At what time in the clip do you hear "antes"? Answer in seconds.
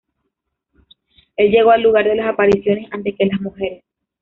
2.91-3.13